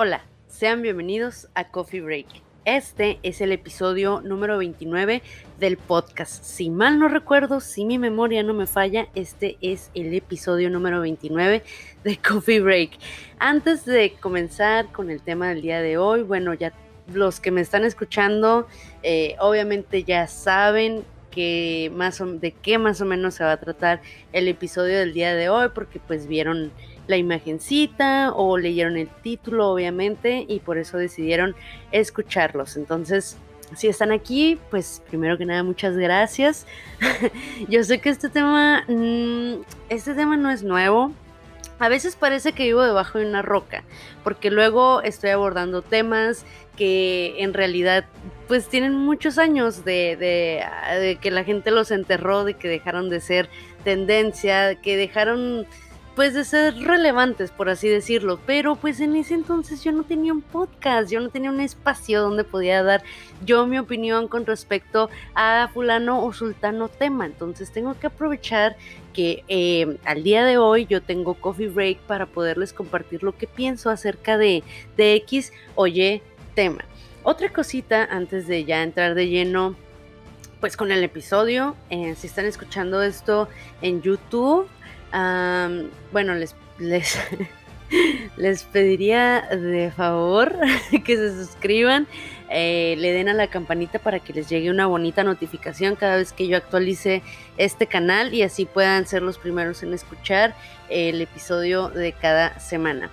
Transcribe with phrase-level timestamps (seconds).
[0.00, 2.26] Hola, sean bienvenidos a Coffee Break.
[2.64, 5.22] Este es el episodio número 29
[5.58, 6.44] del podcast.
[6.44, 11.00] Si mal no recuerdo, si mi memoria no me falla, este es el episodio número
[11.00, 11.64] 29
[12.04, 12.92] de Coffee Break.
[13.40, 16.72] Antes de comenzar con el tema del día de hoy, bueno, ya
[17.12, 18.68] los que me están escuchando,
[19.02, 24.00] eh, obviamente ya saben que más de qué más o menos se va a tratar
[24.32, 26.70] el episodio del día de hoy, porque pues vieron
[27.08, 31.56] la imagencita o leyeron el título, obviamente, y por eso decidieron
[31.90, 32.76] escucharlos.
[32.76, 33.36] Entonces,
[33.74, 36.66] si están aquí, pues primero que nada, muchas gracias.
[37.68, 41.12] Yo sé que este tema, mm, este tema no es nuevo.
[41.78, 43.84] A veces parece que vivo debajo de una roca,
[44.24, 46.44] porque luego estoy abordando temas
[46.76, 48.04] que en realidad
[48.48, 53.20] pues tienen muchos años de, de, que la gente los enterró, de que dejaron de
[53.20, 53.48] ser
[53.84, 55.66] tendencia, que dejaron
[56.18, 58.40] pues de ser relevantes, por así decirlo.
[58.44, 62.20] Pero pues en ese entonces yo no tenía un podcast, yo no tenía un espacio
[62.20, 63.04] donde podía dar
[63.44, 67.24] yo mi opinión con respecto a fulano o sultano tema.
[67.24, 68.76] Entonces tengo que aprovechar
[69.12, 73.46] que eh, al día de hoy yo tengo coffee break para poderles compartir lo que
[73.46, 74.64] pienso acerca de,
[74.96, 76.20] de X o Y
[76.56, 76.84] tema.
[77.22, 79.76] Otra cosita antes de ya entrar de lleno
[80.60, 83.48] pues con el episodio, eh, si están escuchando esto
[83.82, 84.66] en YouTube,
[86.12, 87.18] bueno, les, les,
[88.36, 90.54] les, pediría de favor
[91.04, 92.06] que se suscriban,
[92.50, 96.32] eh, le den a la campanita para que les llegue una bonita notificación cada vez
[96.32, 97.22] que yo actualice
[97.56, 100.54] este canal y así puedan ser los primeros en escuchar
[100.88, 103.10] el episodio de cada semana.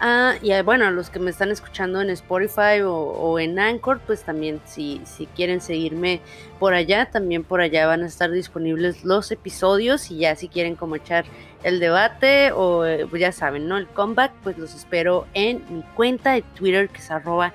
[0.00, 4.22] Ah, y ah, bueno, los que me están escuchando en Spotify o, en Anchor, pues
[4.22, 6.20] también si, si, quieren seguirme
[6.60, 10.76] por allá, también por allá van a estar disponibles los episodios y ya si quieren
[10.76, 11.24] como echar
[11.64, 13.76] el debate o eh, pues ya saben, ¿no?
[13.76, 17.52] El comeback, pues los espero en mi cuenta de Twitter que es arroba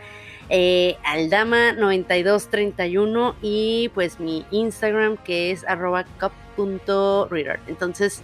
[0.50, 7.62] eh, aldama9231 y pues mi Instagram que es arroba cup.reader.
[7.68, 8.22] Entonces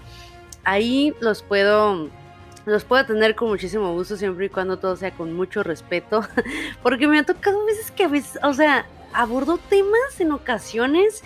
[0.65, 2.09] ahí los puedo
[2.65, 6.21] los puedo tener con muchísimo gusto siempre y cuando todo sea con mucho respeto,
[6.83, 11.23] porque me ha tocado veces que a veces, o sea, abordo temas en ocasiones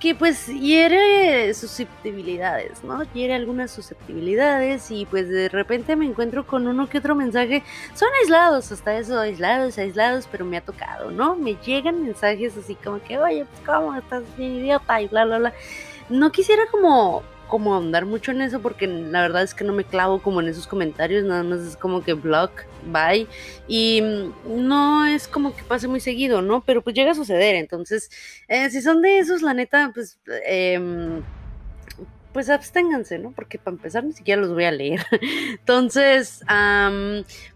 [0.00, 3.02] que pues hiere susceptibilidades, ¿no?
[3.12, 7.64] Hiere algunas susceptibilidades y pues de repente me encuentro con uno que otro mensaje,
[7.94, 11.34] son aislados, hasta eso, aislados, aislados, pero me ha tocado, ¿no?
[11.34, 15.38] Me llegan mensajes así como que, oye, pues cómo estás bien idiota y bla, bla,
[15.38, 15.52] bla.
[16.08, 19.84] No quisiera como como andar mucho en eso porque la verdad es que no me
[19.84, 22.50] clavo como en esos comentarios, nada más es como que blog,
[22.86, 23.26] bye.
[23.66, 24.02] Y
[24.46, 26.62] no es como que pase muy seguido, ¿no?
[26.64, 27.56] Pero pues llega a suceder.
[27.56, 28.10] Entonces,
[28.48, 30.18] eh, si son de esos, la neta, pues...
[30.46, 31.20] Eh,
[32.32, 33.32] pues absténganse, ¿no?
[33.32, 35.00] Porque para empezar ni siquiera los voy a leer.
[35.50, 36.40] Entonces,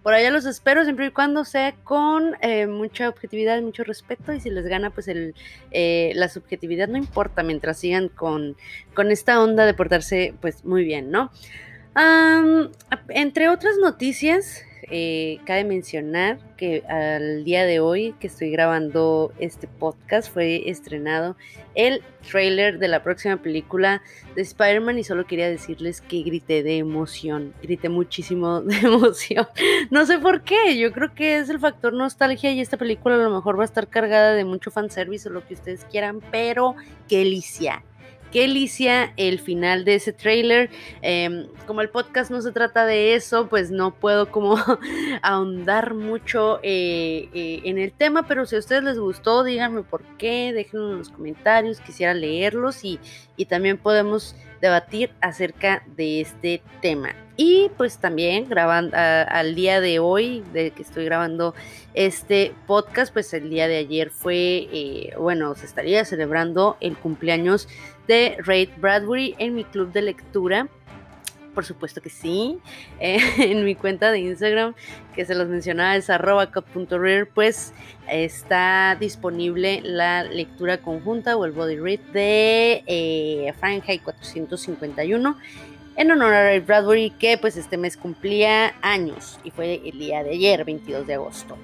[0.02, 4.32] por allá los espero siempre y cuando sea con eh, mucha objetividad mucho respeto.
[4.32, 8.56] Y si les gana, pues eh, la subjetividad no importa mientras sigan con,
[8.94, 11.30] con esta onda de portarse, pues muy bien, ¿no?
[13.10, 19.69] entre otras noticias, eh, cabe mencionar que al día de hoy que estoy grabando este
[19.69, 21.37] podcast fue estrenado
[21.75, 24.03] el trailer de la próxima película
[24.34, 29.47] de Spider-Man y solo quería decirles que grité de emoción, grité muchísimo de emoción.
[29.91, 33.19] No sé por qué, yo creo que es el factor nostalgia y esta película a
[33.19, 36.75] lo mejor va a estar cargada de mucho fanservice o lo que ustedes quieran, pero
[37.09, 37.84] qué delicia
[38.32, 40.70] qué delicia el final de ese trailer.
[41.03, 44.56] Em, como el podcast no se trata de eso, pues no puedo como
[45.22, 50.03] ahondar mucho eh, eh, en el tema, pero si a ustedes les gustó, díganme por
[50.16, 52.98] qué, déjenlo en los comentarios, quisiera leerlos y,
[53.37, 57.14] y también podemos debatir acerca de este tema.
[57.36, 61.54] Y pues también grabando al día de hoy, de que estoy grabando
[61.94, 67.68] este podcast, pues el día de ayer fue, eh, bueno, se estaría celebrando el cumpleaños
[68.06, 70.69] de Ray Bradbury en mi club de lectura.
[71.54, 72.58] Por supuesto que sí.
[73.00, 74.75] Eh, en mi cuenta de Instagram,
[75.14, 76.50] que se los mencionaba, es arroba
[77.34, 77.72] pues
[78.10, 85.37] está disponible la lectura conjunta o el body read de eh, Fahrenheit 451
[85.96, 90.22] en honor a Ray Bradbury, que pues este mes cumplía años y fue el día
[90.22, 91.58] de ayer, 22 de agosto.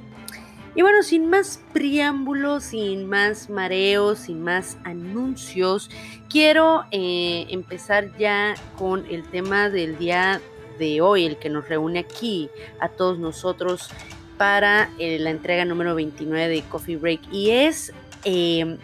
[0.75, 5.91] Y bueno, sin más preámbulos, sin más mareos, sin más anuncios,
[6.29, 10.41] quiero eh, empezar ya con el tema del día
[10.79, 12.49] de hoy, el que nos reúne aquí
[12.81, 13.91] a todos nosotros
[14.37, 17.21] para eh, la entrega número 29 de Coffee Break.
[17.33, 17.93] Y es
[18.25, 18.79] eh,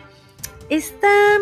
[0.69, 1.39] esta,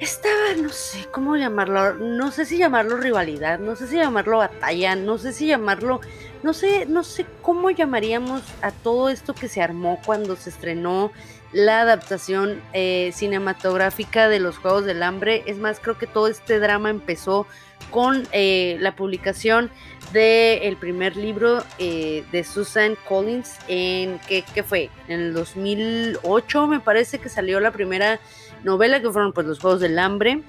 [0.00, 0.28] esta,
[0.60, 5.18] no sé cómo llamarlo, no sé si llamarlo rivalidad, no sé si llamarlo batalla, no
[5.18, 6.00] sé si llamarlo
[6.42, 11.12] no sé, no sé cómo llamaríamos a todo esto que se armó cuando se estrenó
[11.52, 15.42] la adaptación eh, cinematográfica de los Juegos del Hambre.
[15.46, 17.46] Es más, creo que todo este drama empezó
[17.90, 19.70] con eh, la publicación
[20.12, 27.18] del primer libro eh, de Susan Collins en ¿qué, fue en el 2008 me parece
[27.18, 28.20] que salió la primera
[28.62, 30.42] novela que fueron pues los Juegos del Hambre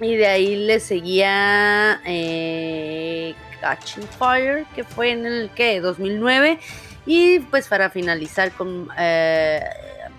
[0.00, 3.34] y de ahí le seguía eh,
[3.64, 6.58] Catching Fire que fue en el que 2009
[7.06, 9.60] y pues para finalizar con eh,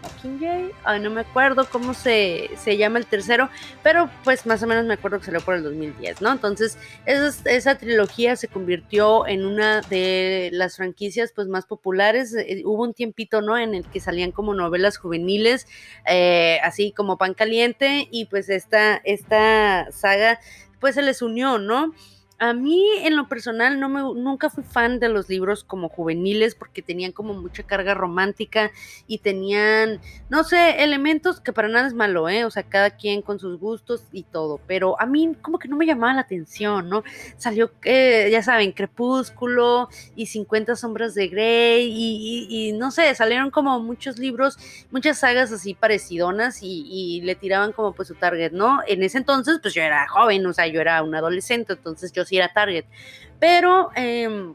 [0.01, 3.49] Mockingjay, ay, no me acuerdo cómo se, llama el tercero,
[3.83, 6.31] pero pues más o menos me acuerdo que salió por el 2010, ¿no?
[6.31, 12.35] Entonces, esa, trilogía se convirtió en una de las franquicias pues más populares.
[12.35, 13.57] Eh, hubo un tiempito, ¿no?
[13.57, 15.67] En el que salían como novelas juveniles,
[16.07, 20.39] eh, así como pan caliente, y pues esta, esta saga
[20.79, 21.93] pues se les unió, ¿no?
[22.37, 26.53] A mí, en lo personal, no me, nunca fui fan de los libros como juveniles
[26.53, 28.71] porque tenían como mucha carga romántica
[29.07, 32.43] y tenían, no sé, elementos que para nada es malo, ¿eh?
[32.43, 35.77] O sea, cada quien con sus gustos y todo, pero a mí como que no
[35.77, 37.05] me llamaba la atención, ¿no?
[37.37, 43.79] Salió, eh, ya saben, Crepúsculo y 50 sombras de Grey y, no sé, salieron como
[43.79, 44.57] muchos libros,
[44.91, 48.79] muchas sagas así parecidonas y, y le tiraban como pues su target, ¿no?
[48.87, 52.24] En ese entonces, pues yo era joven, o sea, yo era un adolescente, entonces yo
[52.25, 52.85] si era Target.
[53.39, 53.91] Pero...
[53.95, 54.53] Em,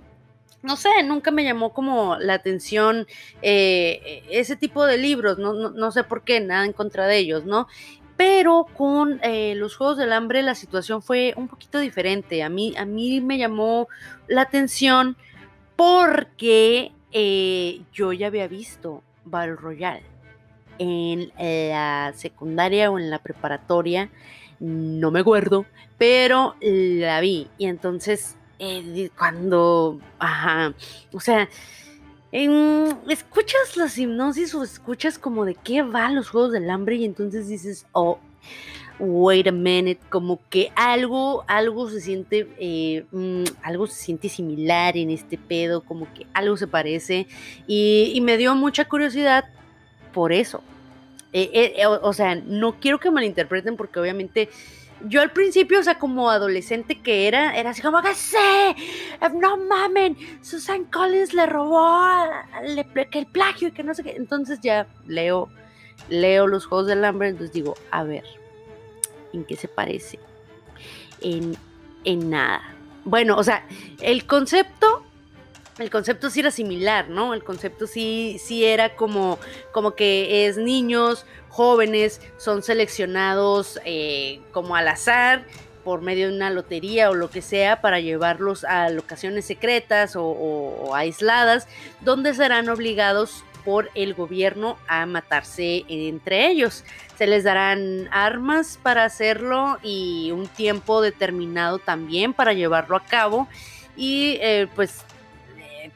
[0.63, 3.07] no sé, nunca me llamó como la atención
[3.43, 7.67] eh, ese tipo de libros, no, sé por qué, nada en contra de ellos, ¿no?
[8.17, 12.43] Pero con eh, los Juegos del Hambre la situación fue un poquito diferente.
[12.43, 13.89] A mí, a mí me llamó
[14.29, 15.17] la atención
[15.77, 20.10] porque eh, yo ya había visto Battle Royale
[20.81, 24.11] en la secundaria o en la preparatoria
[24.61, 25.67] no me acuerdo,
[25.99, 27.49] pero la vi.
[27.59, 30.75] Y entonces, eh, cuando, ajá,
[31.13, 31.49] o sea,
[32.31, 37.49] escuchas las hipnosis o escuchas como de qué van los Juegos del Hambre y entonces
[37.49, 38.19] dices, oh,
[38.99, 44.99] wait a minute, como que algo, algo se siente, eh, mm, algo se siente similar
[44.99, 47.27] en este pedo, como que algo se parece
[47.67, 49.47] y me dio mucha curiosidad
[50.13, 50.63] por eso,
[51.33, 54.49] eh, eh, o, sea, no quiero que malinterpreten porque obviamente
[55.07, 58.77] yo al principio, o sea, como adolescente que era, era así como que sé,
[59.35, 62.01] no mamen, Susan Collins le robó
[63.11, 64.17] que el plagio y que no sé qué.
[64.17, 65.49] Entonces ya leo,
[66.09, 68.25] leo los Juegos del Hambre, entonces digo, a ver,
[69.33, 70.19] ¿en qué se parece?
[71.21, 71.57] En,
[72.05, 72.63] en nada.
[73.05, 73.65] Bueno, o sea,
[74.01, 75.05] el concepto
[75.81, 77.35] el concepto sí era similar, ¿no?
[77.35, 79.39] El concepto sí, sí era como,
[79.73, 85.45] como que es niños, jóvenes, son seleccionados eh, como al azar
[85.85, 90.95] por medio de una lotería o lo que sea para llevarlos a locaciones secretas o,
[90.95, 91.67] aisladas
[92.01, 96.85] donde serán obligados por el gobierno a matarse entre ellos.
[97.17, 103.49] Se les darán armas para hacerlo y un tiempo determinado también para llevarlo a cabo
[103.97, 105.05] y eh, pues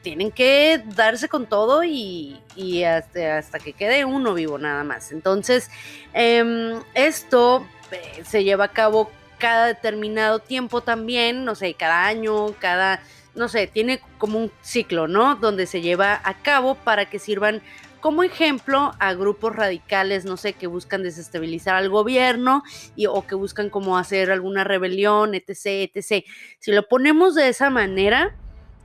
[0.05, 2.39] tienen que darse con todo y,
[2.87, 5.11] hasta, hasta, que quede uno vivo nada más.
[5.11, 5.71] Entonces,
[6.13, 9.09] em, esto eh, se lleva a cabo
[9.39, 13.01] cada determinado tiempo también, no sé, cada año, cada,
[13.33, 15.37] no sé, tiene como un ciclo, ¿no?
[15.37, 17.63] Donde se lleva a cabo para que sirvan
[17.99, 22.61] como ejemplo a grupos radicales, no sé, que buscan desestabilizar al gobierno
[22.95, 26.23] y, o que buscan como hacer alguna rebelión, etc., etc.
[26.59, 28.35] Si lo ponemos de esa manera,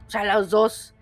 [0.06, 0.94] o sea, los dos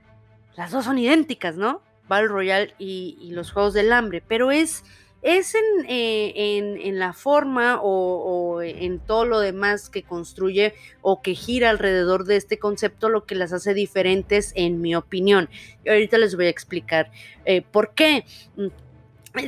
[0.59, 1.83] las dos son idénticas, ¿no?
[2.09, 4.83] Battle Royale y, los Juegos del Hambre, pero es,
[5.23, 11.71] es en, eh, la forma o, en todo lo demás que construye o que gira
[11.71, 15.49] alrededor de este concepto lo que las hace diferentes, en mi opinión.
[15.85, 17.13] Y ahorita les voy a explicar
[17.45, 18.25] eh, por qué.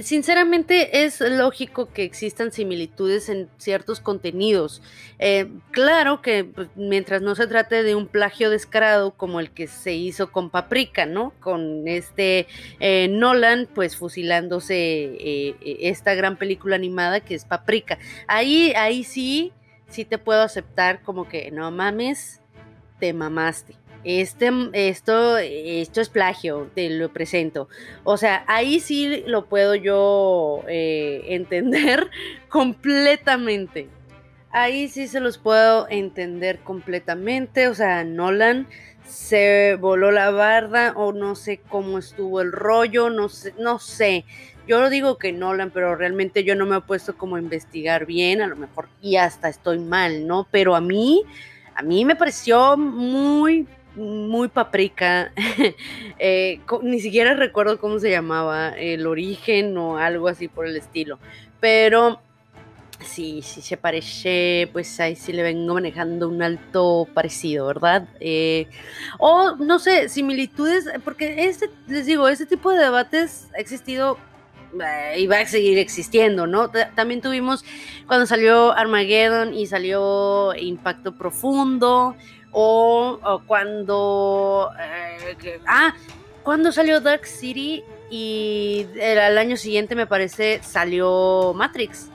[0.02, 4.82] Sinceramente es lógico que existan similitudes en ciertos contenidos.
[5.18, 9.66] Eh, claro que pues, mientras no se trate de un plagio descarado como el que
[9.66, 11.32] se hizo con Paprika, ¿no?
[11.40, 12.46] Con este
[12.78, 17.98] eh, Nolan, pues fusilándose eh, esta gran película animada que es Paprika.
[18.26, 19.52] Ahí, ahí sí,
[19.88, 22.40] sí te puedo aceptar como que no mames,
[22.98, 27.68] te mamaste este, esto, esto es plagio, te lo presento.
[28.04, 32.10] O sea, ahí sí lo puedo yo eh, entender
[32.48, 33.88] completamente.
[34.52, 37.68] Ahí sí se los puedo entender completamente.
[37.68, 38.66] O sea, Nolan
[39.06, 44.24] se voló la barda o no sé cómo estuvo el rollo, no sé, no sé.
[44.66, 48.40] Yo digo que Nolan, pero realmente yo no me he puesto como a investigar bien,
[48.40, 50.46] a lo mejor y hasta estoy mal, ¿no?
[50.50, 51.24] Pero a mí,
[51.74, 53.66] a mí me pareció muy
[53.96, 55.32] muy paprika.
[56.22, 61.18] Eh, ni siquiera recuerdo cómo se llamaba, el origen o algo así por el estilo.
[61.60, 62.20] Pero
[63.02, 68.08] sí, sí se parece, pues ahí sí le vengo manejando un alto parecido, ¿verdad?
[68.20, 68.66] Eh,
[69.18, 74.18] o no sé, similitudes, porque este, les digo, este tipo de debates ha existido
[75.16, 76.70] y va a seguir existiendo, ¿no?
[76.70, 77.64] También tuvimos
[78.06, 82.16] cuando salió Armageddon y salió Impacto Profundo,
[82.52, 84.70] o, cuando...
[84.78, 85.94] Eh, ah,
[86.42, 92.08] cuando salió Dark City y el año siguiente me parece salió Matrix.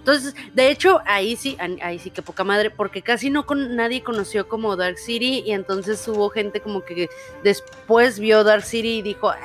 [0.00, 4.02] Entonces, de hecho, ahí sí, ahí sí que poca madre, porque casi no con nadie
[4.02, 7.10] conoció como Dark City y entonces hubo gente como que
[7.44, 9.36] después vio Dark City y dijo, ah,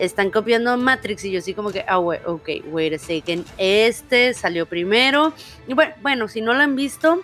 [0.00, 4.66] están, copiando Matrix y yo sí como que, ah, ok, wait a second, este salió
[4.66, 5.32] primero.
[5.68, 7.22] Y bueno, bueno, si no lo han visto,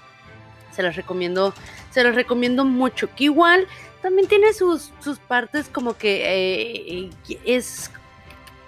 [0.71, 1.53] se los recomiendo,
[1.91, 3.67] se los recomiendo mucho, que igual
[4.03, 7.91] también tiene sus, sus partes como que eh, es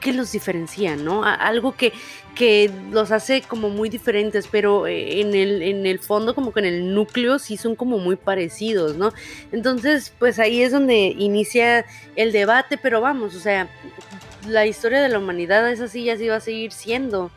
[0.00, 1.24] que los diferencian, ¿no?
[1.24, 1.92] Algo que,
[2.34, 6.60] que los hace como muy diferentes, pero eh, en el, en el fondo, como que
[6.60, 9.12] en el núcleo, sí son como muy parecidos, ¿no?
[9.52, 11.86] Entonces, pues ahí es donde inicia
[12.16, 13.68] el debate, pero vamos, o sea,
[14.46, 17.30] la historia de la humanidad es así y así va a seguir siendo.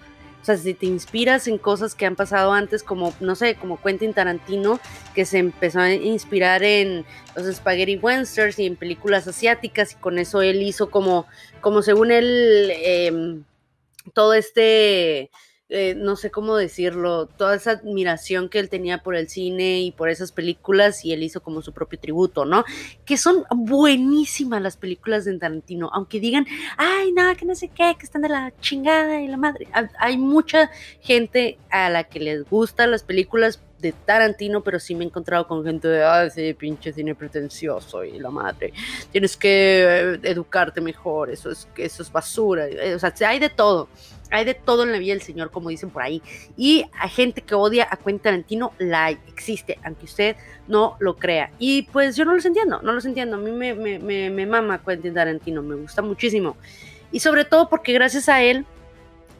[0.46, 3.82] O sea, si te inspiras en cosas que han pasado antes, como, no sé, como
[3.82, 4.80] Quentin Tarantino,
[5.16, 7.04] que se empezó a inspirar en
[7.36, 11.26] los Spaghetti Westerns y en películas asiáticas, y con eso él hizo como,
[11.62, 13.44] como según él, em,
[14.14, 15.32] todo este
[15.70, 19.92] eh, no sé cómo decirlo, toda esa admiración que él tenía por el cine y
[19.92, 22.64] por esas películas y él hizo como su propio tributo, ¿no?
[23.04, 26.46] Que son buenísimas las películas de Tarantino, aunque digan,
[26.78, 29.68] ay, no, que no sé qué, que están de la chingada y la madre.
[29.98, 30.70] Hay mucha
[31.02, 35.48] gente a la que les gustan las películas de Tarantino, pero sí me he encontrado
[35.48, 38.72] con gente de, ah, ese pinche cine pretencioso y la madre,
[39.12, 43.90] tienes que eh, educarte mejor, eso es, eso es basura, o sea, hay de todo.
[44.36, 46.22] Hay de todo en la vida del Señor, como dicen por ahí.
[46.58, 50.36] Y hay gente que odia a Quentin Tarantino, la existe, aunque usted
[50.68, 51.52] no lo crea.
[51.58, 53.38] Y pues yo no los entiendo, no los entiendo.
[53.38, 56.58] A mí me, mama Quentin Tarantino, me gusta muchísimo.
[57.14, 58.66] Y sobre todo porque gracias a él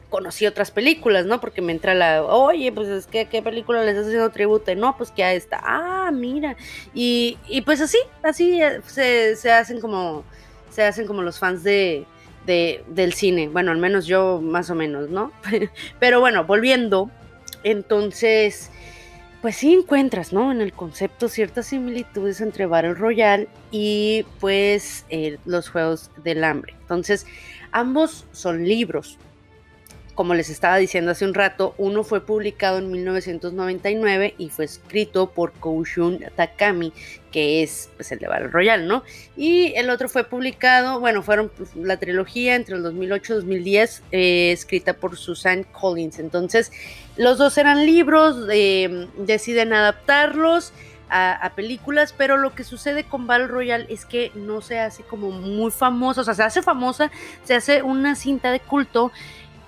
[0.08, 1.40] conocí otras películas, ¿no?
[1.40, 4.74] Porque me entra la, oye, pues es que, ¿qué película les estás haciendo tributo?
[4.74, 6.56] No, pues que a esta, ah, mira.
[6.94, 10.24] Y, y pues así, así se, se, hacen como,
[10.70, 12.06] se hacen como los fans de,
[12.46, 13.48] de, del cine.
[13.48, 15.32] Bueno, al menos yo más o menos, ¿no?
[16.00, 17.10] Pero bueno, volviendo,
[17.64, 18.70] entonces,
[19.42, 20.52] pues sí encuentras, ¿no?
[20.52, 26.74] En el concepto ciertas similitudes entre Battle Royale y pues eh, los Juegos del Hambre.
[26.80, 27.26] Entonces,
[27.72, 29.18] ambos son libros,
[30.16, 35.30] como les estaba diciendo hace un rato, uno fue publicado en 1999 y fue escrito
[35.30, 36.94] por Koushun Takami,
[37.36, 39.02] que es pues, el de Battle Royale, ¿no?
[39.36, 44.02] Y el otro fue publicado, bueno, fueron pues, la trilogía entre el 2008 y 2010,
[44.10, 46.18] eh, escrita por Susan Collins.
[46.18, 46.72] Entonces,
[47.18, 50.72] los dos eran libros, eh, deciden adaptarlos.
[51.08, 55.04] A, a, películas, pero lo que sucede con Battle Royale es que no se hace
[55.04, 57.12] como muy famosa, o sea, se hace famosa,
[57.44, 59.12] se hace una cinta de culto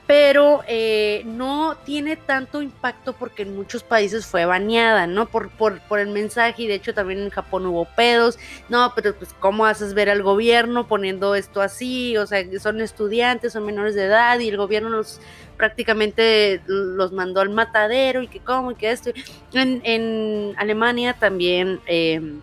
[0.08, 5.26] pero eh, no tiene tanto impacto porque en muchos países fue baneada, ¿no?
[5.26, 8.38] Por, por, por, el mensaje y de hecho también en Japón hubo pedos,
[8.70, 13.52] no, pero pues cómo haces ver al gobierno poniendo esto así, o sea, son estudiantes,
[13.52, 15.20] son menores de edad y el gobierno los
[15.58, 19.10] prácticamente los mandó al matadero y que cómo y que esto.
[19.52, 21.80] En, Alemania también...
[21.86, 22.38] Eh,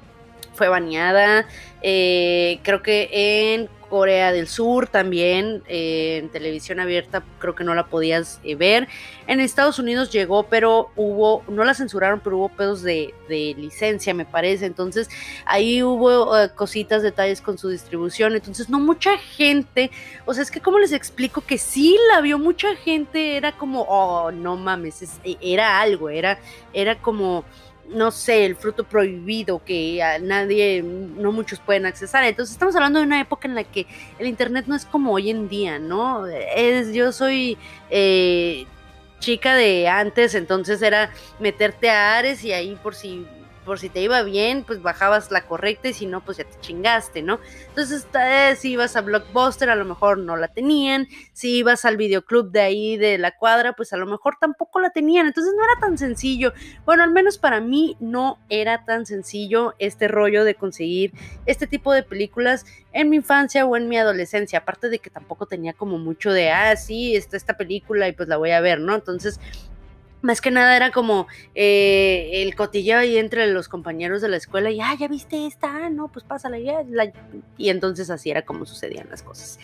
[0.56, 1.46] fue baneada.
[1.82, 3.10] Eh, creo que
[3.54, 8.56] en Corea del Sur también, eh, en televisión abierta creo que no la podías eh,
[8.56, 8.88] ver.
[9.28, 14.26] En Estados Unidos llegó, pero hubo, no la censuraron, pero hubo pedos de, licencia, me
[14.26, 14.66] parece.
[14.66, 15.10] Entonces
[15.46, 18.36] ahí hubo cositas, detalles con su distribución.
[18.36, 19.92] Entonces no mucha gente,
[20.26, 23.82] o sea, es que como les explico que sí la vio mucha gente, era como,
[23.88, 25.04] oh, no mames,
[25.42, 26.40] era algo, era,
[26.74, 27.46] era como
[27.90, 32.24] no sé, el fruto prohibido que nadie, no muchos pueden accesar.
[32.24, 33.86] Entonces estamos hablando de una época en la que
[34.20, 36.26] el Internet no es como hoy en día, ¿no?
[36.28, 37.58] Es, yo soy
[37.90, 38.66] eh,
[39.20, 43.26] chica de antes, entonces era meterte a Ares y ahí por si
[43.66, 46.60] por si te iba bien, pues bajabas la correcta y si no, pues ya te
[46.62, 47.40] chingaste, ¿no?
[47.68, 48.08] Entonces,
[48.60, 52.62] si ibas a Blockbuster, a lo mejor no la tenían, si ibas al videoclub de
[52.62, 55.98] ahí de la cuadra, pues a lo mejor tampoco la tenían, entonces no era tan
[55.98, 56.54] sencillo.
[56.86, 61.12] Bueno, al menos para mí no era tan sencillo este rollo de conseguir
[61.46, 65.48] este tipo de películas en mi infancia o en mi adolescencia, aparte de que tampoco
[65.48, 68.80] tenía como mucho de, ah, sí, está esta película y pues la voy a ver,
[68.80, 68.96] ¿no?
[68.96, 69.40] Entonces,
[70.26, 74.72] más que nada era como eh, el cotilleo ahí entre los compañeros de la escuela
[74.72, 76.84] y, ah, ya viste esta, ah, no, pues pásala ya.
[77.58, 79.60] Y entonces así era como sucedían las cosas.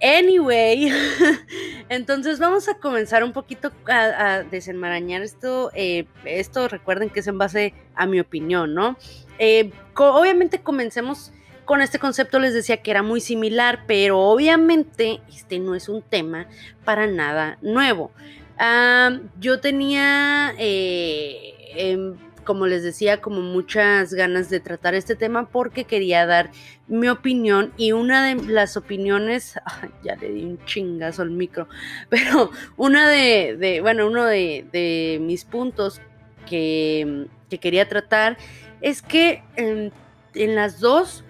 [0.00, 0.92] Anyway,
[1.88, 5.70] entonces vamos a comenzar un poquito a, desenmarañar esto.
[5.74, 8.96] Eh, esto recuerden que es en base a mi opinión, ¿no?
[9.38, 11.32] Eh, obviamente comencemos
[11.64, 16.02] con este concepto, les decía que era muy similar, pero obviamente este no es un
[16.02, 16.46] tema
[16.84, 18.12] para nada nuevo.
[18.58, 25.48] Ah, yo tenía, eh, em, como les decía, como muchas ganas de tratar este tema
[25.48, 26.50] porque quería dar
[26.88, 29.54] mi opinión y una de las opiniones,
[30.02, 31.68] ya le di un chingazo al micro,
[32.08, 36.00] pero una de, bueno, uno de, mis puntos
[36.48, 37.26] que,
[37.60, 38.38] quería tratar
[38.80, 39.92] es que en
[40.34, 41.24] las dos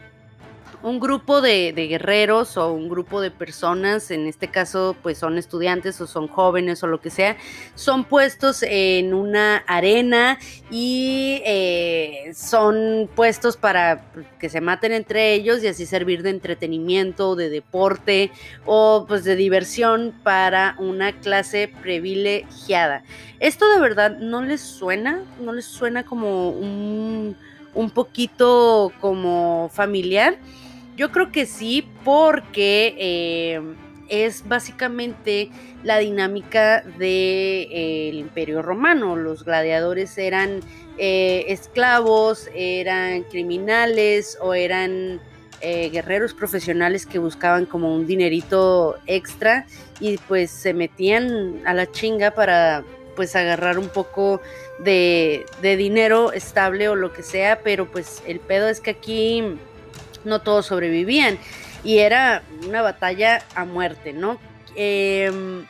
[0.83, 6.01] un grupo de, guerreros o un grupo de personas, en este caso pues son estudiantes
[6.01, 7.37] o son jóvenes o lo que sea,
[7.75, 10.39] son puestos en una arena
[10.71, 14.05] y eh, son puestos para
[14.39, 18.31] que se maten entre ellos y así servir de entretenimiento, de deporte
[18.65, 23.03] o pues de diversión para una clase privilegiada.
[23.41, 27.37] Esto de verdad no les suena, no les suena como un,
[27.75, 30.37] un poquito como familiar.
[30.99, 33.61] Yo creo que sí, porque eh,
[34.09, 35.49] es básicamente
[35.85, 39.15] la dinámica del de, eh, imperio romano.
[39.15, 40.59] Los gladiadores eran
[40.99, 45.21] eh, esclavos, eran criminales o eran
[45.61, 49.67] guerreros profesionales que buscaban como un dinerito extra
[49.99, 52.85] y pues se metían a la chinga para
[53.17, 54.41] pues agarrar un poco
[54.79, 59.59] de, de dinero estable o lo que sea, pero pues el pedo es que aquí
[60.25, 61.39] no todos sobrevivían
[61.85, 64.39] y era una batalla a muerte, ¿no?
[64.75, 65.67] Em,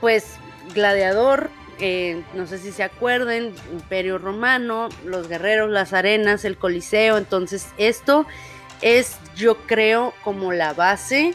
[0.00, 0.36] pues
[0.74, 7.18] Gladiador, eh, no sé si se acuerden, Imperio Romano, los guerreros, las arenas, el Coliseo,
[7.18, 8.26] entonces esto
[8.80, 11.34] es yo creo como la base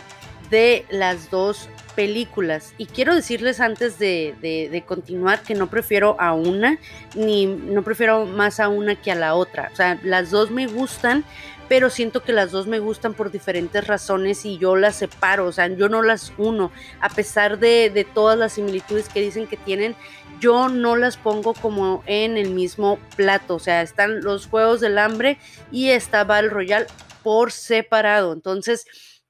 [0.50, 2.76] de las dos películas.
[2.78, 6.78] Y quiero decirles antes de, de, continuar que no prefiero a una,
[7.16, 9.72] ni no prefiero más a una que a la otra.
[9.74, 11.26] O sea, las dos me gustan,
[11.68, 15.52] pero siento que las dos me gustan por diferentes razones y yo las separo, o
[15.52, 19.96] sea, yo no las uno, a pesar de, todas las similitudes que dicen que tienen,
[20.40, 24.98] yo no las pongo como en el mismo plato, o sea, están los Juegos del
[24.98, 25.38] Hambre
[25.72, 26.88] y está Battle Royale
[27.24, 28.86] por separado, entonces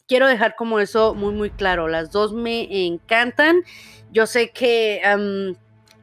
[0.08, 3.64] quiero dejar como eso muy muy claro, las dos me encantan,
[4.12, 5.02] yo sé que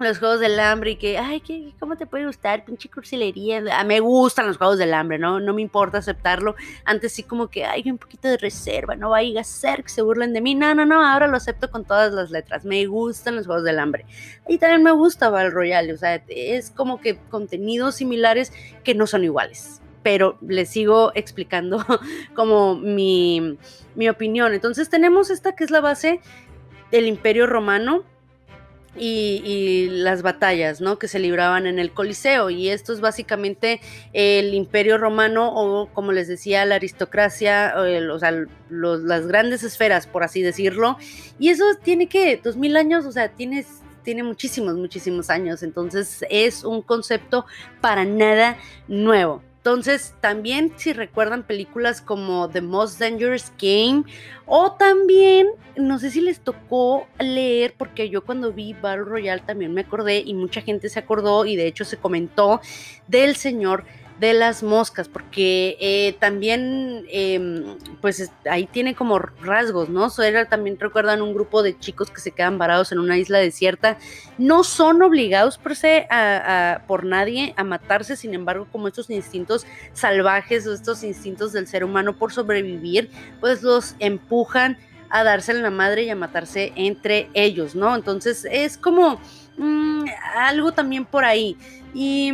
[0.04, 2.64] los juegos del hambre y que, ay, ¿qué, ¿cómo te puede gustar?
[2.64, 3.62] Pinche cursilería.
[3.72, 5.40] Ah, me gustan los juegos del hambre, ¿no?
[5.40, 6.54] No me importa aceptarlo.
[6.84, 10.02] Antes sí como que, hay un poquito de reserva, no vaya a ser que se
[10.02, 10.54] burlen de mí.
[10.54, 12.64] No, no, no, ahora lo acepto con todas las letras.
[12.64, 14.06] Me gustan los juegos del hambre.
[14.48, 18.52] Y también me gusta Battle Royale, o sea, es como que contenidos similares
[18.84, 19.80] que no son iguales.
[20.02, 21.84] Pero les sigo explicando
[22.34, 23.58] como mi,
[23.94, 24.52] mi opinión.
[24.54, 26.20] Entonces tenemos esta que es la base
[26.90, 28.04] del Imperio Romano
[28.96, 30.98] y, las batallas ¿no?
[30.98, 32.50] que se libraban en el Coliseo.
[32.50, 33.80] Y esto es básicamente
[34.12, 40.22] el imperio romano o como les decía, la aristocracia, o sea, las grandes esferas, por
[40.22, 40.96] así decirlo.
[41.38, 43.64] Y eso tiene que, dos mil años, o sea, tiene,
[44.02, 45.62] tiene muchísimos, muchísimos años.
[45.62, 47.46] Entonces es un concepto
[47.80, 48.56] para nada
[48.88, 49.42] nuevo.
[49.64, 54.04] Entonces, también si recuerdan películas como The Most Dangerous Game
[54.44, 59.72] o también, no sé si les tocó leer, porque yo cuando vi Battle Royale también
[59.72, 62.60] me acordé y mucha gente se acordó y de hecho se comentó
[63.08, 63.86] del señor
[64.20, 70.08] de las moscas, porque eh, también, em, pues ahí tiene como rasgos, ¿no?
[70.48, 73.98] También recuerdan un grupo de chicos que se quedan varados en una isla desierta,
[74.38, 76.06] no son obligados por, se,
[76.86, 81.84] por nadie a matarse, sin embargo, como estos instintos salvajes o estos instintos del ser
[81.84, 84.78] humano por sobrevivir, pues los empujan
[85.10, 87.94] a darse la madre y a matarse entre ellos, ¿no?
[87.94, 89.20] Entonces es como
[89.56, 90.04] mm,
[90.36, 91.56] algo también por ahí.
[91.94, 92.32] Y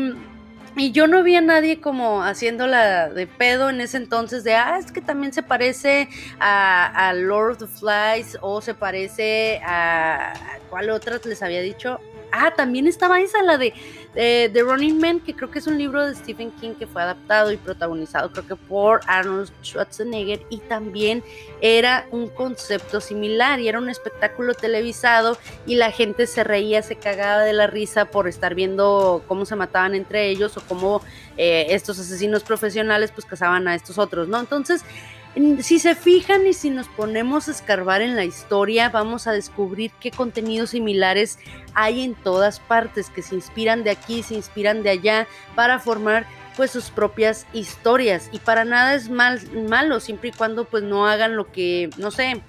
[0.76, 4.78] y yo no vi a nadie como haciéndola de pedo en ese entonces de, ah,
[4.78, 10.33] es que también se parece a, Lord of the Flies o se parece a,
[10.68, 12.00] ¿cuál otras les había dicho?
[12.32, 13.72] Ah, también estaba esa, la de,
[14.14, 17.52] The Running Man, que creo que es un libro de Stephen King que fue adaptado
[17.52, 21.22] y protagonizado, creo que por Arnold Schwarzenegger, y también
[21.60, 26.96] era un concepto similar y era un espectáculo televisado y la gente se reía, se
[26.96, 31.02] cagaba de la risa por estar viendo cómo se mataban entre ellos o cómo
[31.36, 34.40] eh, estos asesinos profesionales pues cazaban a estos otros, ¿no?
[34.40, 34.84] Entonces,
[35.60, 39.92] si se fijan y si nos ponemos a escarbar en la historia, vamos a descubrir
[40.00, 41.38] qué contenidos similares
[41.74, 46.26] hay en todas partes, que se inspiran de aquí, se inspiran de allá, para formar
[46.56, 48.28] pues sus propias historias.
[48.32, 52.10] Y para nada es mal, malo, siempre y cuando pues no hagan lo que, no
[52.10, 52.42] sé,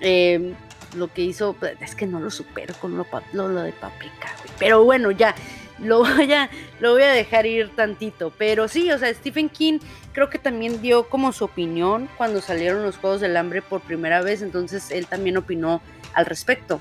[0.00, 0.54] eh,
[0.96, 5.10] lo que hizo, es que no lo supero con lo, lo, de paprika, pero bueno,
[5.10, 5.34] ya,
[5.82, 8.32] lo voy, a, lo voy a dejar ir tantito.
[8.38, 9.78] Pero sí, o sea, Stephen King
[10.12, 14.22] creo que también dio como su opinión cuando salieron los Juegos del Hambre por primera
[14.22, 15.82] vez, entonces él también opinó
[16.14, 16.78] al respecto.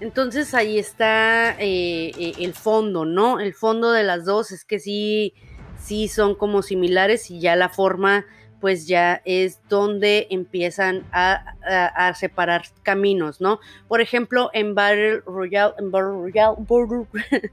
[0.00, 3.40] Entonces ahí está eh, eh, el fondo, ¿no?
[3.40, 5.34] El fondo de las dos es que sí,
[5.82, 8.24] sí son como similares y ya la forma
[8.60, 11.54] pues ya es donde empiezan a,
[12.14, 13.60] separar caminos, ¿no?
[13.88, 16.56] Por ejemplo, en Battle Royale, en Battle Royale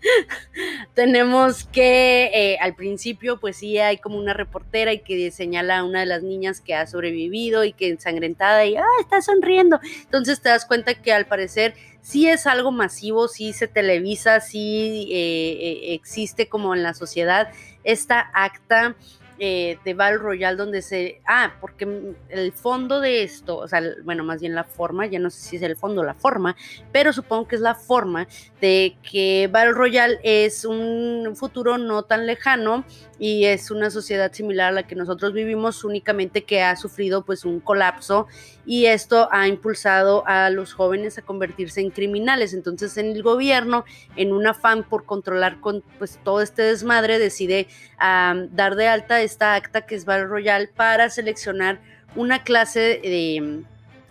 [0.93, 5.83] tenemos que eh, al principio, pues sí, hay como una reportera y que señala a
[5.83, 9.79] una de las niñas que ha sobrevivido y que ensangrentada y, ah, está sonriendo.
[10.03, 15.07] Entonces te das cuenta que al parecer sí es algo masivo, sí se televisa, sí
[15.11, 17.49] eh, eh, existe como en la sociedad
[17.83, 18.95] esta acta
[19.37, 21.21] eh, de Battle Royale donde se...
[21.27, 25.29] Ah, porque el fondo de esto, o sea, bueno, más bien la forma, ya no
[25.29, 26.55] sé si es el fondo la forma,
[26.91, 28.27] pero supongo que es la forma
[28.61, 32.85] de que Battle Royale es un futuro no tan lejano
[33.19, 37.45] y es una sociedad similar a la que nosotros vivimos, únicamente que ha sufrido pues
[37.45, 38.27] un colapso
[38.65, 42.53] y esto ha impulsado a los jóvenes a convertirse en criminales.
[42.53, 47.67] Entonces en el gobierno, en un afán por controlar con pues todo este desmadre, decide
[47.99, 51.79] dar de alta esta acta que es Battle Royale para seleccionar
[52.15, 53.63] una clase de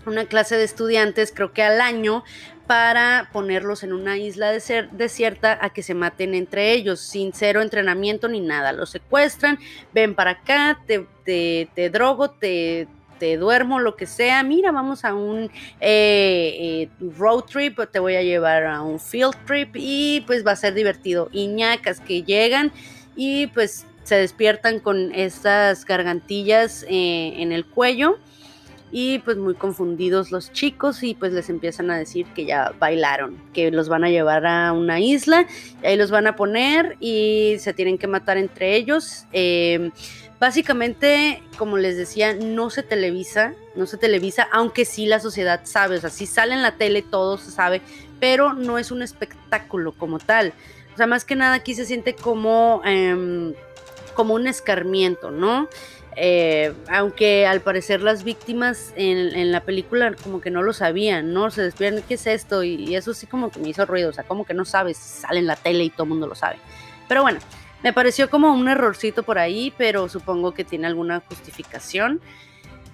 [0.07, 2.25] una clase de estudiantes, creo que al año,
[2.67, 8.29] para ponerlos en una isla desierta a que se maten entre ellos, sin cero entrenamiento
[8.29, 8.73] ni nada.
[8.73, 9.59] Los secuestran,
[9.93, 12.89] ven para acá, te, te, drogo, te,
[13.19, 14.43] te duermo, lo que sea.
[14.43, 15.51] Mira, vamos a un
[15.81, 20.53] eh, eh, road trip, te voy a llevar a un field trip y pues va
[20.53, 21.29] a ser divertido.
[21.33, 22.73] Iñacas que llegan
[23.17, 28.19] y pues se despiertan con estas gargantillas eh, en el cuello
[28.97, 33.43] y pues muy confundidos los chicos y pues les empiezan a decir que ya bailaron,
[33.53, 35.49] que los van a llevar a una isla
[35.83, 39.27] y ahí los van a poner y se tienen que matar entre ellos.
[39.33, 39.91] Em,
[40.39, 45.97] básicamente, como les decía, no se televisa, no se televisa, aunque sí la sociedad sabe,
[45.97, 47.83] o sea, si sale en la tele todo se sabe,
[48.21, 50.53] pero no es un espectáculo como tal.
[50.95, 53.55] O sea, más que nada aquí se siente como, em,
[54.15, 55.69] como un escarmiento, ¿no?
[56.17, 61.51] Eh, aunque al parecer las víctimas en, la película como que no lo sabían, ¿no?
[61.51, 62.63] Se despiertan, ¿qué es esto?
[62.63, 65.41] Y, eso sí como que me hizo ruido, o sea, como que no sabes, sale
[65.41, 66.57] en la tele y todo el mundo lo sabe.
[67.09, 67.41] Pero bueno,
[67.83, 72.21] me pareció como un errorcito por ahí, pero supongo que tiene alguna justificación.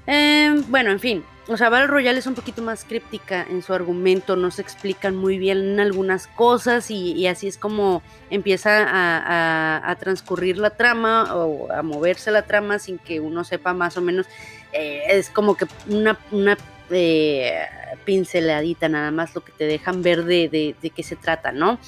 [0.07, 3.75] Eh, bueno, en fin, o sea, Battle Royale es un poquito más críptica en su
[3.75, 10.59] argumento, no se explican muy bien algunas cosas y, así es como empieza a, transcurrir
[10.59, 14.27] la trama o a moverse la trama sin que uno sepa más o menos.
[14.73, 16.57] Eh, es como que una, una
[16.91, 17.65] eh,
[18.05, 21.81] pinceladita nada más lo que te dejan ver de, de, de qué se trata, ¿no?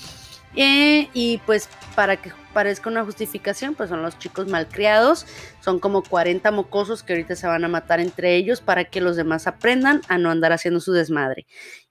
[0.55, 5.27] Eh, y pues para que parezca una justificación, pues son los chicos malcriados,
[5.61, 9.17] son como 40 mocosos que ahorita se van a matar entre ellos para que los
[9.17, 11.47] demás aprendan a no andar haciendo su desmadre.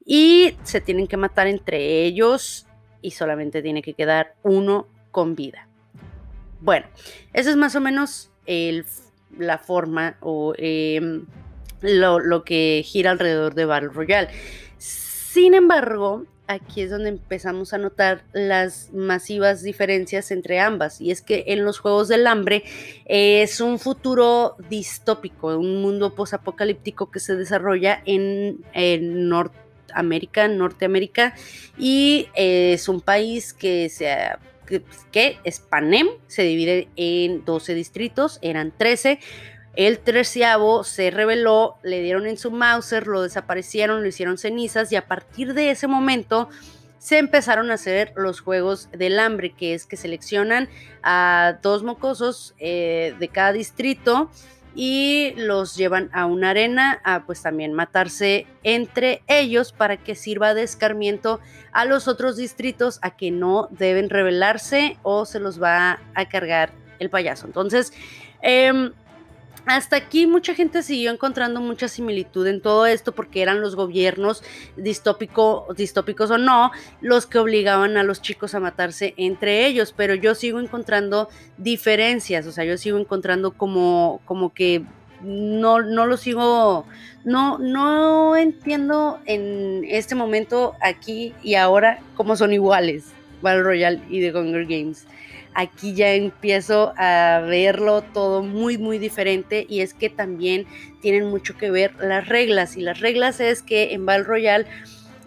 [0.06, 2.68] Y se tienen que matar entre ellos
[3.02, 5.68] y solamente tiene que quedar uno con vida.
[6.60, 6.86] Bueno,
[7.34, 8.32] esa es más o menos
[9.38, 11.26] la forma o em,
[11.82, 14.30] lo, lo que gira alrededor de Battle Royale.
[14.78, 21.02] Sin embargo, aquí es donde empezamos a notar las masivas diferencias entre ambas.
[21.02, 22.64] Y es que en los Juegos del Hambre
[23.06, 28.62] es un futuro distópico, un mundo posapocalíptico que se desarrolla en,
[29.30, 31.36] Norteamérica, Norteamérica,
[31.78, 34.16] y es un país que se
[35.12, 35.62] que, es
[36.28, 39.20] se divide en 12 distritos, eran 13,
[39.76, 44.96] el treceavo se reveló, le dieron en su Mauser, lo desaparecieron, lo hicieron cenizas y
[44.96, 46.50] a partir de ese momento
[46.98, 50.70] se empezaron a hacer los juegos del hambre, que es que seleccionan
[51.02, 54.30] a dos mocosos eh, de cada distrito
[54.76, 60.54] y los llevan a una arena a pues también matarse entre ellos para que sirva
[60.54, 61.40] de escarmiento
[61.72, 66.72] a los otros distritos a que no deben rebelarse o se los va a cargar
[67.00, 67.48] el payaso.
[67.48, 67.94] Entonces,
[68.42, 68.92] eh,
[69.66, 74.44] hasta aquí mucha gente siguió encontrando mucha similitud en todo esto porque eran los gobiernos
[74.76, 76.72] distópico, distópicos o no
[77.02, 82.48] los que obligaban a los chicos a matarse entre ellos, pero yo sigo encontrando diferencias,
[82.48, 84.84] o sea, yo sigo encontrando como, como que
[85.22, 86.86] no, no lo sigo,
[87.24, 94.22] no, no entiendo en este momento, aquí y ahora, cómo son iguales Battle Royale y
[94.22, 95.06] The Hunger Games.
[95.54, 100.66] Aquí ya empiezo a verlo todo muy, muy diferente y es que también
[101.02, 102.78] tienen mucho que ver las reglas.
[102.78, 104.68] Y las reglas es que en Battle Royale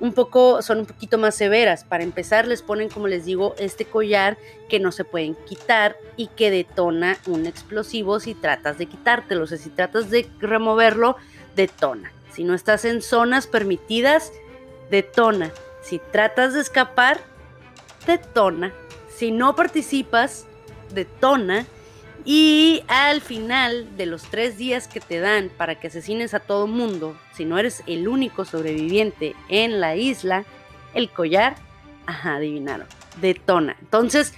[0.01, 1.85] un poco, son un poquito más severas.
[1.85, 4.37] Para empezar, les ponen, como les digo, este collar
[4.69, 9.45] que no se pueden quitar y que detona un explosivo si tratas de quitártelo.
[9.45, 11.17] O sea, si tratas de removerlo,
[11.55, 12.13] detona.
[12.33, 14.33] Si no estás en zonas permitidas,
[14.91, 15.53] detona.
[15.83, 17.21] Si tratas de escapar,
[18.07, 18.73] detona.
[19.17, 20.47] Si no participas,
[20.93, 21.67] detona.
[22.27, 26.67] Y al final de los tres días que te dan para que asesines a todo
[26.67, 30.47] mundo, si no eres el único sobreviviente en la isla,
[30.95, 31.57] el collar,
[32.07, 32.87] ajá, adivinaron,
[33.21, 33.77] detona.
[33.83, 34.33] Entonces,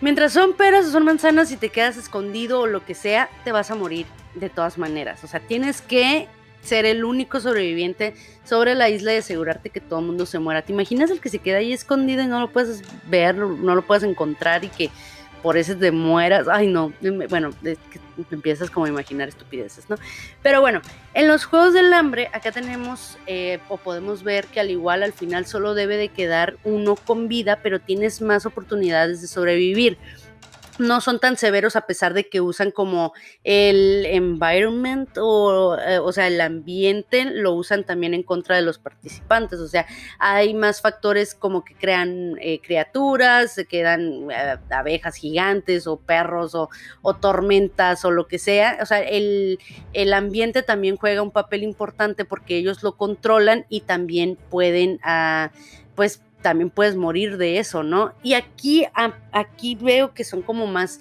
[0.00, 3.50] mientras son peras o son manzanas y te quedas escondido o lo que sea, te
[3.50, 5.24] vas a morir de todas maneras.
[5.24, 6.28] O sea, tienes que
[6.66, 10.62] ser el único sobreviviente sobre la isla y asegurarte que todo el mundo se muera.
[10.62, 13.82] ¿Te imaginas el que se queda ahí escondido y no lo puedes ver, no lo
[13.82, 14.90] puedes encontrar y que
[15.46, 16.48] por eso te mueras.
[16.48, 16.92] Ay, no.
[17.28, 17.50] Bueno,
[18.32, 19.96] empiezas como a imaginar estupideces, ¿no?
[20.42, 20.80] Pero bueno,
[21.14, 25.12] en los Juegos del Hambre, acá tenemos eh, o podemos ver que al igual al
[25.12, 29.98] final solo debe de quedar uno con vida, pero tienes más oportunidades de sobrevivir
[30.78, 33.12] no son tan severos a pesar de que usan como
[33.44, 38.78] el environment o, eh, o sea, el ambiente lo usan también en contra de los
[38.78, 39.60] participantes.
[39.60, 39.86] O sea,
[40.18, 46.54] hay más factores como que crean eh, criaturas, se quedan eh, abejas gigantes o perros
[46.54, 46.68] o,
[47.20, 48.78] tormentas o lo que sea.
[48.82, 49.58] O sea, el,
[49.92, 55.48] el, ambiente también juega un papel importante porque ellos lo controlan y también pueden, uh,
[55.94, 58.12] pues, también puedes morir de eso, ¿no?
[58.22, 58.86] Y aquí,
[59.32, 61.00] aquí veo que son como más,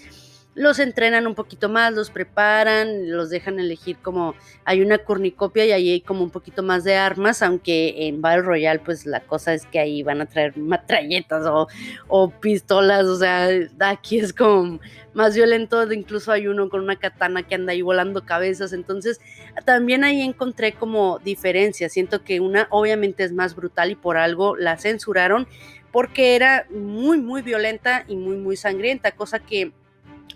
[0.55, 5.73] los entrenan un poquito más, los preparan, los dejan elegir como, hay una cornicopia y
[5.73, 9.53] ahí hay como un poquito más de armas, aunque en Battle Royale pues la cosa
[9.53, 11.67] es que ahí van a traer matralletas o,
[12.07, 13.49] o pistolas, o sea,
[13.81, 14.79] aquí es como
[15.13, 19.19] más violento, incluso hay uno con una katana que anda ahí volando cabezas, entonces
[19.65, 24.55] también ahí encontré como diferencia, siento que una obviamente es más brutal y por algo
[24.55, 25.47] la censuraron
[25.91, 29.71] porque era muy muy violenta y muy muy sangrienta, cosa que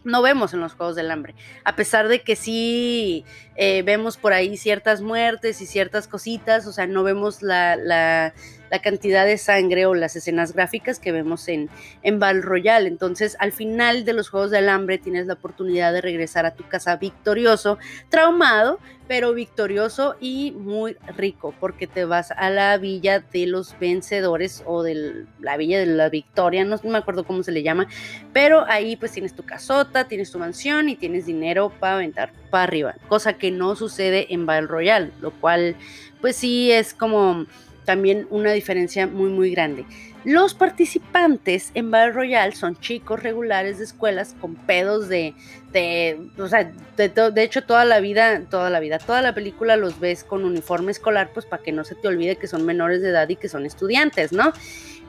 [0.04, 4.34] no vemos en los Juegos del Hambre, a pesar de que sí eh, vemos por
[4.34, 8.34] ahí ciertas muertes y ciertas cositas, o sea, no vemos la, la,
[8.70, 11.70] la cantidad de sangre o las escenas gráficas que vemos en,
[12.04, 12.88] en Battle Royale.
[12.88, 16.68] Entonces, al final de los Juegos del Hambre tienes la oportunidad de regresar a tu
[16.68, 17.78] casa victorioso,
[18.10, 18.80] traumado,
[19.10, 24.84] pero victorioso y muy rico, porque te vas a la villa de los vencedores o
[24.84, 27.88] de la villa de la victoria, no me acuerdo cómo se le llama,
[28.34, 32.66] pero ahí pues tienes tu casota, tienes tu mansión y tienes dinero para aventar para
[32.66, 35.76] arriba, cosa que no sucede en Battle Royale, lo cual
[36.22, 37.48] pues sí es como
[37.90, 39.84] también una diferencia muy muy grande.
[40.24, 45.34] Los participantes en Battle Royale son chicos regulares de escuelas con pedos de,
[45.74, 49.76] de o sea, de, de, hecho toda la vida, toda la vida, toda la película
[49.76, 53.02] los ves con uniforme escolar, pues para que no se te olvide que son menores
[53.02, 54.54] de edad y que son estudiantes, ¿no?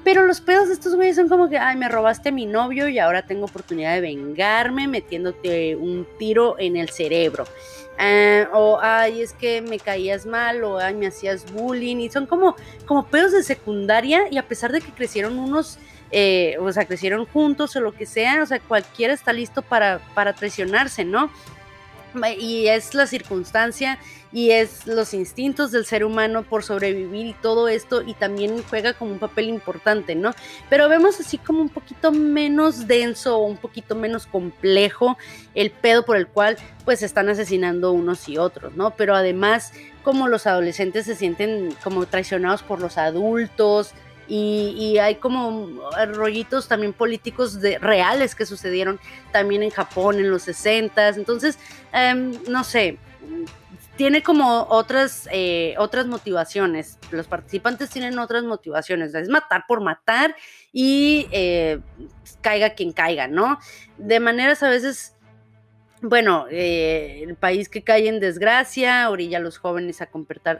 [0.02, 2.98] Pero los pedos de estos güeyes son como que, ay, me robaste mi novio y
[2.98, 7.44] ahora tengo oportunidad de vengarme metiéndote un tiro en el cerebro.
[7.98, 12.24] Ah, o ay, es que me caías mal, o ay, me hacías bullying, y son
[12.24, 15.78] como, como pedos de secundaria, y a pesar de que crecieron unos,
[16.10, 20.00] eh, o sea, crecieron juntos o lo que sea, o sea, cualquiera está listo para,
[20.14, 21.30] para traicionarse, ¿no?
[22.40, 23.98] y es la circunstancia
[24.32, 28.94] y es los instintos del ser humano por sobrevivir y todo esto y también juega
[28.94, 30.32] como un papel importante, ¿no?
[30.68, 35.18] Pero vemos así como un poquito menos denso un poquito menos complejo
[35.54, 38.92] el pedo por el cual pues están asesinando unos y otros, ¿no?
[38.92, 43.92] Pero además como los adolescentes se sienten como traicionados por los adultos,
[44.32, 45.68] y, hay como
[46.14, 49.00] rollitos también políticos de, reales que sucedieron
[49.32, 51.58] también en Japón en los 60 entonces
[51.92, 52.96] em, no sé
[54.00, 56.98] tiene como otras, eh, otras motivaciones.
[57.10, 59.14] Los participantes tienen otras motivaciones.
[59.14, 60.34] Es matar por matar
[60.72, 61.80] y eh,
[62.40, 63.58] caiga quien caiga, ¿no?
[63.98, 65.16] De maneras a veces
[66.00, 70.08] bueno, eh, el país que cae en desgracia orilla a los jóvenes a,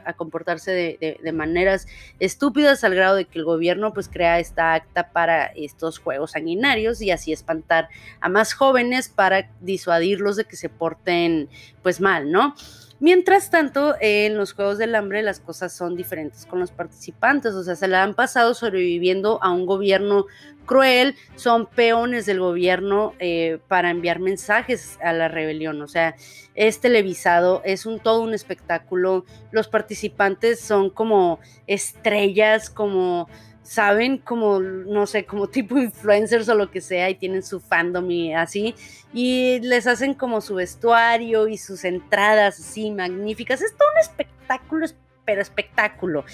[0.05, 1.87] a comportarse de, maneras
[2.19, 7.01] estúpidas al grado de que el gobierno pues crea esta acta para estos juegos sanguinarios
[7.01, 11.49] y así espantar a más jóvenes para disuadirlos de que se porten
[11.81, 12.53] pues mal, ¿no?
[13.01, 17.63] Mientras tanto, en los Juegos del Hambre las cosas son diferentes con los participantes, o
[17.63, 20.27] sea, se la han pasado sobreviviendo a un gobierno
[20.67, 26.15] cruel, son peones del gobierno eh, para enviar mensajes a la rebelión, o sea,
[26.53, 33.27] es televisado, es un todo un espectáculo, los participantes son como estrellas, como
[33.71, 38.11] saben como, no sé, como tipo influencers o lo que sea y tienen su fandom
[38.11, 38.75] y así,
[39.13, 43.61] y les hacen como su vestuario y sus entradas así magníficas.
[43.61, 44.87] Es todo un espectáculo,
[45.23, 46.25] pero espectáculo.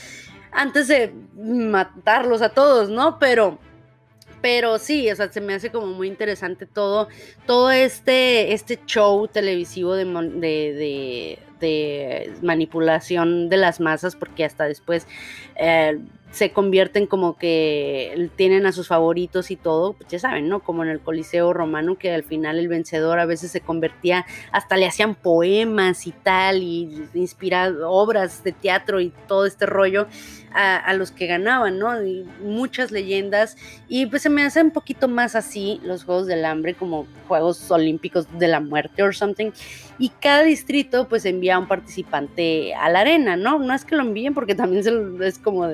[0.51, 3.19] Antes de matarlos a todos, ¿no?
[3.19, 3.59] Pero
[4.41, 7.07] pero sí, o sea, se me hace como muy interesante todo,
[7.45, 11.39] todo este, este show televisivo de, de, de,
[12.41, 15.07] manipulación de las masas, porque hasta después
[15.55, 15.99] eh,
[16.31, 20.59] se convierten como que tienen a sus favoritos y todo, pues ya saben, ¿no?
[20.59, 24.77] Como en el Coliseo Romano, que al final el vencedor a veces se convertía, hasta
[24.77, 30.07] le hacían poemas y tal, y inspirado obras de teatro y todo este rollo
[30.53, 32.03] a, los que ganaban, ¿no?
[32.03, 36.45] Y muchas leyendas, y pues se me hace un poquito más así los Juegos del
[36.45, 39.51] Hambre, como Juegos Olímpicos de la Muerte or something,
[39.99, 43.59] y cada distrito pues envía a un participante a la arena, ¿no?
[43.59, 44.83] No es que lo envíen porque también
[45.21, 45.67] es como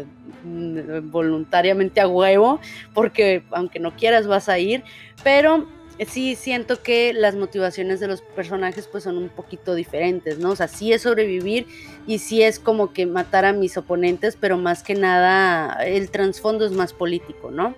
[0.44, 2.60] Mm, voluntariamente a huevo,
[2.94, 4.84] porque aunque no quieras vas a ir,
[5.24, 5.68] pero
[6.06, 10.52] sí siento que las motivaciones de los personajes pues son un poquito diferentes, ¿no?
[10.52, 11.68] O sea, sí es sobrevivir
[12.08, 16.66] y sí es como que matar a mis oponentes, pero más que nada el trasfondo
[16.66, 17.74] es más político, ¿no?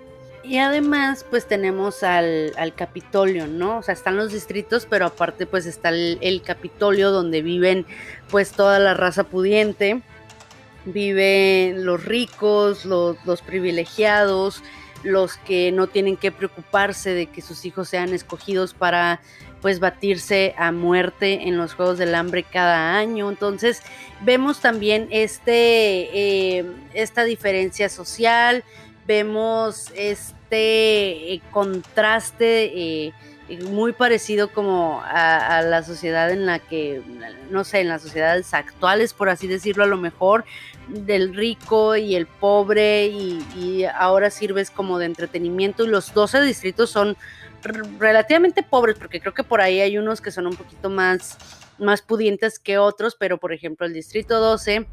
[0.46, 3.80] Y además, pues tenemos al, Capitolio, ¿no?
[3.80, 7.86] O sea, están los distritos, pero aparte, pues está el, el Capitolio donde viven,
[8.30, 10.02] pues toda la raza pudiente
[10.86, 14.64] viven los ricos, los, privilegiados,
[15.04, 19.20] los que no tienen que preocuparse de que sus hijos sean escogidos para
[19.62, 23.30] pues batirse a muerte en los Juegos del Hambre cada año.
[23.30, 23.82] Entonces
[24.22, 28.64] vemos también este, eh, esta diferencia social,
[29.08, 33.14] vemos este eh, contraste eh,
[33.70, 37.02] muy parecido como a, la sociedad en la que,
[37.52, 40.46] no sé, en las sociedades actuales, por así decirlo, a lo mejor,
[40.88, 46.90] del rico y el pobre y, ahora sirves como de entretenimiento y los 12 distritos
[46.90, 47.18] son
[48.00, 51.38] relativamente pobres porque creo que por ahí hay unos que son un poquito más,
[51.78, 54.88] más pudientes que otros, pero por ejemplo el distrito 12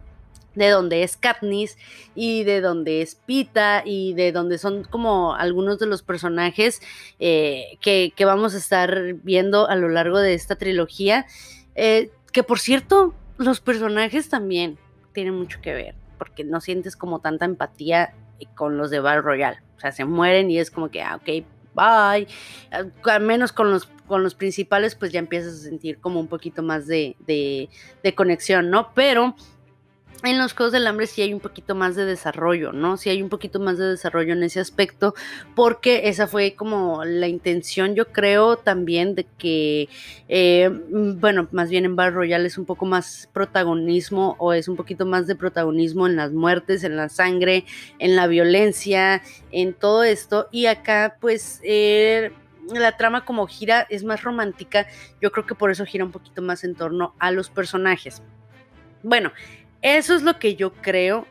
[0.55, 1.79] de donde es Katniss
[2.15, 6.81] y de donde es Pita y de donde son como algunos de los personajes
[7.19, 11.27] eh, que, vamos a estar viendo a lo largo de esta trilogía.
[11.75, 14.79] Eh, que por cierto, los personajes también
[15.13, 18.15] tiene mucho que ver, porque no sientes como tanta empatía
[18.55, 19.59] con los de Battle Royale.
[19.77, 22.27] O sea, se mueren y es como que, ah, ok, bye.
[23.05, 26.63] Al menos con los, con los principales, pues ya empiezas a sentir como un poquito
[26.63, 27.69] más de, de,
[28.03, 28.93] de conexión, ¿no?
[28.95, 29.35] Pero
[30.25, 32.97] en los Juegos del Hambre sí hay un poquito más de desarrollo, ¿no?
[32.97, 35.15] Sí hay un poquito más de desarrollo en ese aspecto,
[35.55, 39.89] porque esa fue como la intención, yo creo, también de que,
[40.29, 44.77] eh, bueno, más bien en Battle Royale es un poco más protagonismo o es un
[44.77, 47.65] poquito más de protagonismo en las muertes, en la sangre,
[47.99, 50.49] en la violencia, en todo esto.
[50.53, 52.33] Y acá, pues, eh,
[52.73, 54.87] la trama como gira es más romántica,
[55.21, 58.23] yo creo que por eso gira un poquito más en torno a los personajes.
[59.03, 59.33] Bueno,
[59.83, 61.27] eso es lo que yo creo.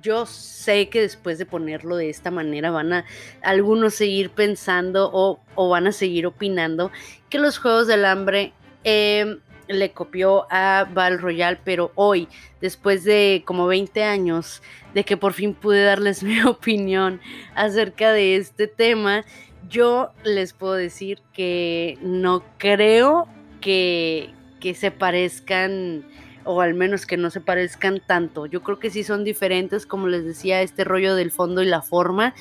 [0.00, 3.04] Yo sé que después de ponerlo de esta manera van a
[3.42, 6.90] algunos seguir pensando o, van a seguir opinando
[7.28, 8.52] que los Juegos del Hambre
[8.82, 12.28] em, le copió a Val Royal, pero hoy,
[12.60, 17.20] después de como 20 años de que por fin pude darles mi opinión
[17.54, 19.24] acerca de este tema,
[19.68, 23.28] yo les puedo decir que no creo
[23.60, 24.34] que
[24.74, 26.04] se parezcan
[26.44, 28.46] o al menos que no se parezcan tanto.
[28.46, 31.82] Yo creo que sí son diferentes, como les decía, este rollo del fondo y la
[31.82, 32.34] forma.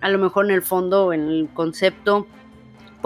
[0.00, 2.26] A lo mejor en el fondo en el concepto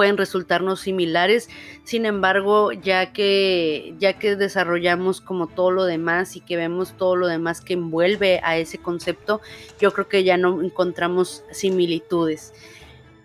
[0.00, 1.50] pueden resultarnos similares.
[1.84, 7.16] Sin embargo, ya que ya que desarrollamos como todo lo demás y que vemos todo
[7.16, 9.40] lo demás que envuelve a ese concepto,
[9.78, 12.54] yo creo que ya no encontramos similitudes.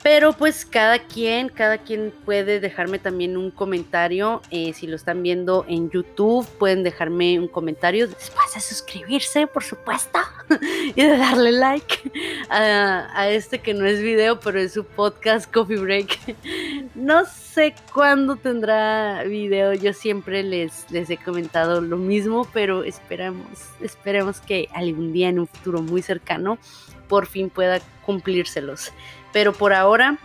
[0.06, 4.44] Pero pues cada quien, cada quien puede dejarme también un comentario.
[4.52, 9.64] Eh, si lo están viendo en YouTube, pueden dejarme un comentario después de suscribirse, por
[9.64, 10.20] supuesto,
[10.95, 12.12] y de darle like
[12.51, 16.20] a, este que no es video, pero es su podcast Coffee Break.
[16.93, 19.74] No sé cuándo tendrá video.
[19.74, 23.47] Yo siempre les, les he comentado lo mismo, pero esperamos,
[23.82, 26.60] esperemos que algún día en un futuro muy cercano
[27.08, 28.91] por fin pueda cumplírselos.
[29.36, 30.18] Pero por ahora,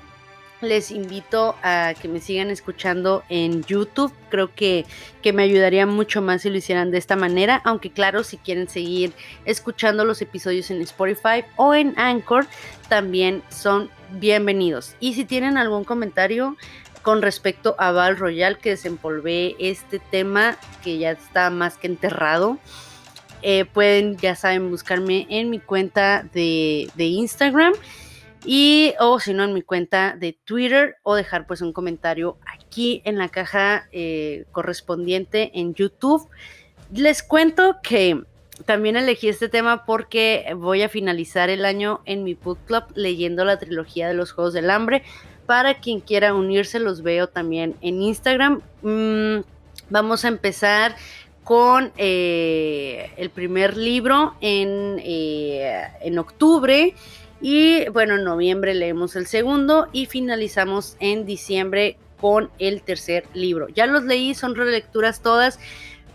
[0.61, 4.13] les invito a que me sigan escuchando en YouTube.
[4.29, 4.87] Creo que,
[5.21, 7.61] que, me ayudaría mucho más si lo hicieran de esta manera.
[7.65, 9.13] Aunque claro, si quieren seguir
[9.47, 12.47] escuchando los episodios en Spotify o en Anchor,
[12.89, 14.95] también son bienvenidos.
[15.01, 16.57] Y si tienen algún comentario
[17.03, 22.59] con respecto a Val Royal, que desempolvé este tema que ya está más que enterrado.
[23.43, 27.73] Eh, pueden, ya saben, buscarme en mi cuenta de, de Instagram
[28.45, 33.03] y o si no en mi cuenta de Twitter o dejar pues un comentario aquí
[33.05, 36.29] en la caja eh, correspondiente en YouTube.
[36.93, 38.23] Les cuento que
[38.65, 43.45] también elegí este tema porque voy a finalizar el año en mi book club leyendo
[43.45, 45.03] la trilogía de los Juegos del Hambre.
[45.47, 48.63] Para quien quiera unirse, los veo también en Instagram.
[48.83, 49.41] Mm,
[49.89, 50.95] vamos a empezar
[51.43, 56.95] con eh, el primer libro en, eh, en octubre
[57.41, 63.69] y bueno, en noviembre leemos el segundo y finalizamos en diciembre con el tercer libro.
[63.69, 65.59] Ya los leí, son relecturas todas,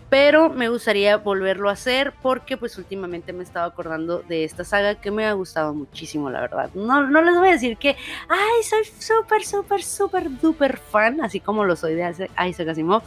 [0.08, 4.94] pero me gustaría volverlo a hacer porque pues últimamente me estaba acordando de esta saga
[4.94, 6.70] que me ha gustado muchísimo, la verdad.
[6.74, 7.96] No, no les voy a decir que,
[8.28, 13.02] ay, soy súper, súper, súper, duper fan, así como lo soy de Isaac Asimov,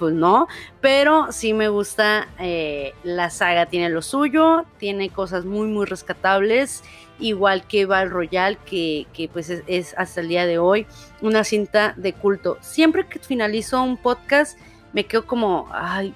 [0.00, 0.48] pues no,
[0.80, 6.82] pero sí me gusta eh, la saga, tiene lo suyo, tiene cosas muy, muy rescatables
[7.20, 10.86] igual que Val Royal, que, pues es, hasta el día de hoy
[11.20, 12.56] una cinta de culto.
[12.62, 14.58] Siempre que finalizo un podcast
[14.94, 16.14] me quedo como, ay,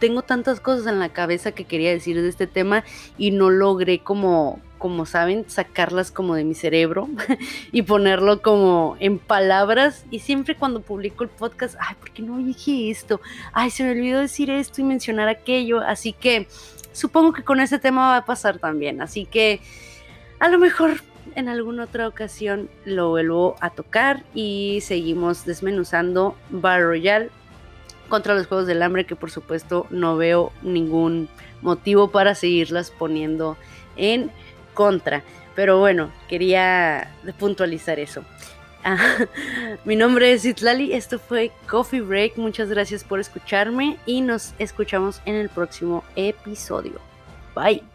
[0.00, 2.82] tengo tantas cosas en la cabeza que quería decir de este tema
[3.16, 7.08] y no logré como, como saben, sacarlas como de mi cerebro
[7.70, 10.06] y ponerlo como en palabras.
[10.10, 13.20] Y siempre cuando publico el podcast, ay, ¿por qué no dije esto?
[13.52, 15.80] Ay, se me olvidó decir esto y mencionar aquello.
[15.80, 16.48] Así que
[16.92, 19.02] supongo que con este tema va a pasar también.
[19.02, 19.60] Así que
[20.38, 21.02] a lo mejor
[21.34, 27.28] en alguna otra ocasión lo vuelvo a tocar y seguimos desmenuzando Bar Royale
[28.08, 31.28] contra los Juegos del Hambre que por supuesto no veo ningún
[31.60, 33.58] motivo para seguirlas poniendo
[33.96, 34.30] en
[34.80, 35.22] contra.
[35.54, 38.24] Pero bueno, quería puntualizar eso.
[38.82, 38.96] Ah,
[39.84, 45.20] mi nombre es Itlali, esto fue Coffee Break, muchas gracias por escucharme y nos escuchamos
[45.26, 46.98] en el próximo episodio.
[47.54, 47.89] Bye.